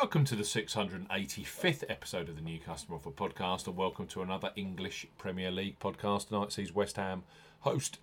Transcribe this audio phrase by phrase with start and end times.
[0.00, 4.50] Welcome to the 685th episode of the New Customer Offer podcast, and welcome to another
[4.56, 6.28] English Premier League podcast.
[6.28, 7.22] Tonight sees West Ham
[7.60, 7.98] host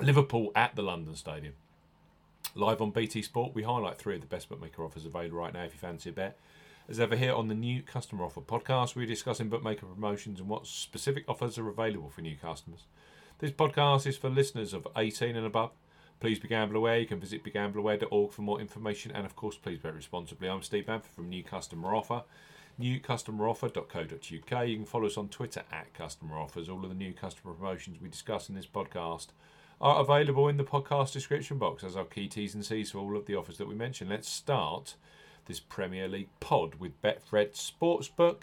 [0.00, 1.52] Liverpool at the London Stadium.
[2.54, 5.64] Live on BT Sport, we highlight three of the best bookmaker offers available right now
[5.64, 6.38] if you fancy a bet.
[6.88, 10.66] As ever, here on the New Customer Offer podcast, we're discussing bookmaker promotions and what
[10.66, 12.86] specific offers are available for new customers.
[13.38, 15.72] This podcast is for listeners of 18 and above.
[16.22, 17.00] Please be gamble aware.
[17.00, 19.10] You can visit begambleaware.org for more information.
[19.10, 20.48] And of course, please bet responsibly.
[20.48, 22.22] I'm Steve Bamford from New Customer Offer.
[22.80, 24.68] NewCustomeroffer.co.uk.
[24.68, 26.68] You can follow us on Twitter at Customer Offers.
[26.68, 29.30] All of the new customer promotions we discuss in this podcast
[29.80, 33.16] are available in the podcast description box as our key T's and C's for all
[33.16, 34.08] of the offers that we mention.
[34.08, 34.94] Let's start
[35.46, 38.42] this Premier League pod with Betfred Sportsbook.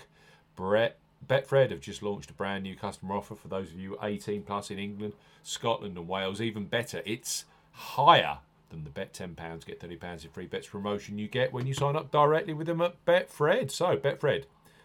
[0.57, 4.43] Brett Betfred have just launched a brand new customer offer for those of you 18
[4.43, 6.41] plus in England, Scotland, and Wales.
[6.41, 7.45] Even better, it's
[7.79, 11.73] higher than the bet £10, get £30 in free bets promotion you get when you
[11.73, 13.71] sign up directly with them at Betfred.
[13.71, 14.43] So, Betfred,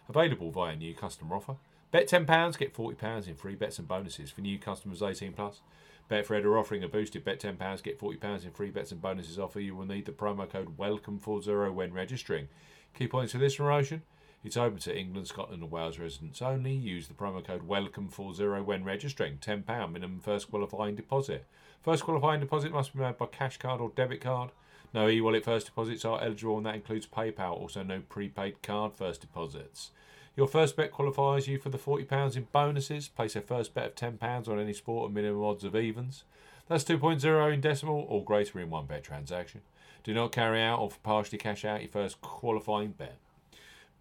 [0.09, 1.57] available via new customer offer.
[1.91, 5.61] Bet £10, get £40 in free bets and bonuses for new customers 18 plus.
[6.09, 9.61] Betfred are offering a boosted bet £10, get £40 in free bets and bonuses offer.
[9.61, 12.49] You will need the promo code WELCOME40 when registering.
[12.95, 14.03] Key points for this promotion
[14.45, 16.75] it's open to England, Scotland, and Wales residents only.
[16.75, 19.39] Use the promo code WELCOME40 when registering.
[19.39, 21.47] £10 minimum first qualifying deposit.
[21.83, 24.51] First qualifying deposit must be made by cash card or debit card.
[24.93, 27.59] No e wallet first deposits are eligible, and that includes PayPal.
[27.59, 29.91] Also, no prepaid card first deposits.
[30.37, 33.09] Your first bet qualifies you for the £40 in bonuses.
[33.09, 36.25] Place a first bet of £10 on any sport and minimum odds of evens.
[36.69, 39.63] That's 2.0 in decimal or greater in one bet transaction.
[40.03, 43.17] Do not carry out or partially cash out your first qualifying bet.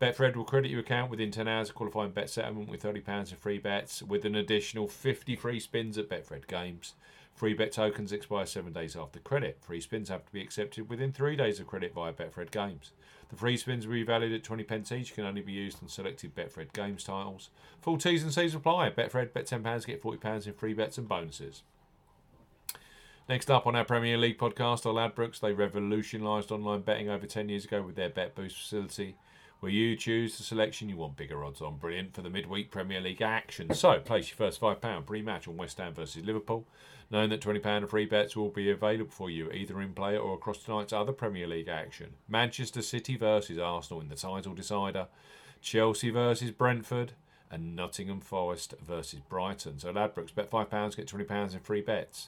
[0.03, 3.37] Betfred will credit your account within 10 hours of qualifying bet settlement with £30 in
[3.37, 6.95] free bets, with an additional 50 free spins at Betfred games.
[7.33, 9.59] Free bet tokens expire seven days after credit.
[9.61, 12.91] Free spins have to be accepted within three days of credit via Betfred games.
[13.29, 15.87] The free spins will be valued at 20 pence each, can only be used on
[15.87, 17.49] selected Betfred games titles.
[17.79, 18.89] Full T's and C's apply.
[18.89, 21.63] Betfred, bet £10, get £40 in free bets and bonuses.
[23.29, 25.39] Next up on our Premier League podcast are Ladbrokes.
[25.39, 29.15] They revolutionised online betting over 10 years ago with their Bet Boost facility
[29.63, 31.77] where you choose the selection you want bigger odds on.
[31.77, 33.73] Brilliant for the midweek Premier League action.
[33.73, 36.67] So, place your first £5 pre match on West Ham versus Liverpool,
[37.09, 40.33] knowing that £20 of free bets will be available for you either in play or
[40.33, 42.15] across tonight's other Premier League action.
[42.27, 45.07] Manchester City versus Arsenal in the title decider,
[45.61, 47.13] Chelsea versus Brentford,
[47.49, 49.79] and Nottingham Forest versus Brighton.
[49.79, 52.27] So, Ladbrokes, bet £5, get £20 in free bets.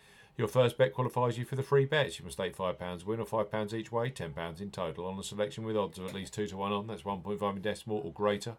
[0.37, 2.17] Your first bet qualifies you for the free bets.
[2.17, 5.63] You must stake £5 win or £5 each way, £10 in total on a selection
[5.63, 8.55] with odds of at least 2 to 1 on, that's 1.5 in decimal or greater.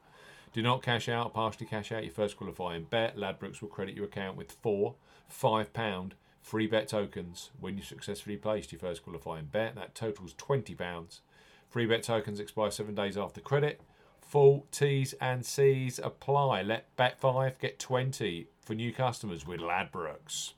[0.52, 3.16] Do not cash out partially cash out your first qualifying bet.
[3.16, 4.96] Ladbrokes will credit your account with four
[5.32, 6.10] £5
[6.42, 9.74] free bet tokens when you successfully placed your first qualifying bet.
[9.74, 11.20] That totals £20.
[11.70, 13.80] Free bet tokens expire seven days after credit.
[14.20, 16.62] Full T's and C's apply.
[16.62, 20.52] Let bet 5 get 20 for new customers with Ladbrokes.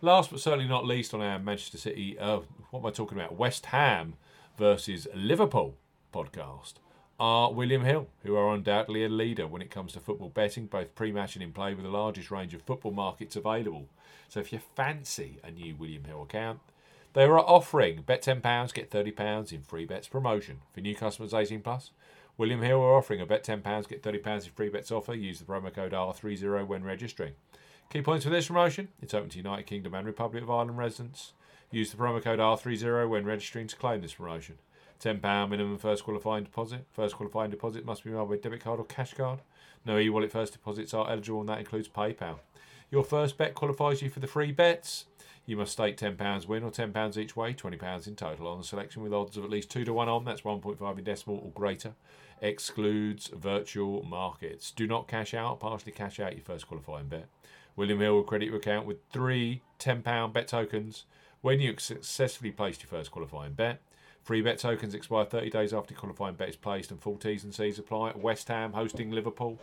[0.00, 2.38] Last but certainly not least on our Manchester City, uh,
[2.70, 3.36] what am I talking about?
[3.36, 4.14] West Ham
[4.56, 5.74] versus Liverpool
[6.14, 6.74] podcast
[7.18, 10.94] are William Hill, who are undoubtedly a leader when it comes to football betting, both
[10.94, 13.88] pre match and in play, with the largest range of football markets available.
[14.28, 16.60] So if you fancy a new William Hill account,
[17.14, 20.58] they are offering bet £10, get £30 in free bets promotion.
[20.72, 21.90] For new customers 18 plus,
[22.36, 25.14] William Hill are offering a bet £10, get £30 in free bets offer.
[25.14, 27.32] Use the promo code R30 when registering.
[27.90, 31.32] Key points for this promotion it's open to United Kingdom and Republic of Ireland residents.
[31.70, 34.56] Use the promo code R30 when registering to claim this promotion.
[35.00, 36.84] £10 minimum first qualifying deposit.
[36.92, 39.40] First qualifying deposit must be made with debit card or cash card.
[39.86, 42.40] No e wallet first deposits are eligible, and that includes PayPal.
[42.90, 45.06] Your first bet qualifies you for the free bets.
[45.46, 49.02] You must stake £10 win or £10 each way, £20 in total on a selection
[49.02, 51.94] with odds of at least 2 to 1 on, that's 1.5 in decimal or greater.
[52.42, 54.72] Excludes virtual markets.
[54.72, 57.28] Do not cash out, partially cash out your first qualifying bet.
[57.78, 61.04] William Hill will credit your account with three £10 bet tokens
[61.42, 63.80] when you successfully placed your first qualifying bet.
[64.24, 67.54] Free bet tokens expire 30 days after qualifying bet is placed and full T's and
[67.54, 68.14] C's apply.
[68.16, 69.60] West Ham hosting Liverpool.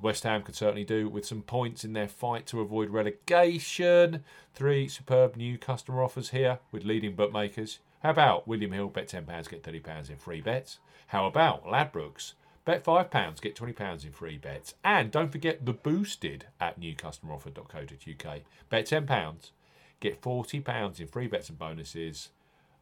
[0.00, 4.24] West Ham could certainly do with some points in their fight to avoid relegation.
[4.54, 7.78] Three superb new customer offers here with leading bookmakers.
[8.02, 10.80] How about William Hill bet £10, get £30 in free bets?
[11.06, 12.32] How about Ladbrokes?
[12.64, 14.74] Bet £5, get £20 in free bets.
[14.84, 18.40] And don't forget the boosted at newcustomeroffer.co.uk.
[18.68, 19.50] Bet £10,
[20.00, 22.28] get £40 in free bets and bonuses.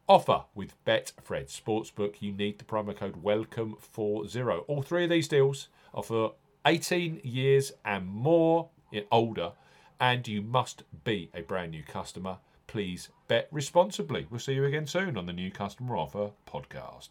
[0.07, 2.15] Offer with Betfred Sportsbook.
[2.19, 4.65] You need the promo code WELCOME40.
[4.67, 6.29] All three of these deals offer
[6.65, 8.69] 18 years and more
[9.11, 9.53] older,
[9.99, 12.37] and you must be a brand new customer.
[12.67, 14.27] Please bet responsibly.
[14.29, 17.09] We'll see you again soon on the New Customer Offer podcast.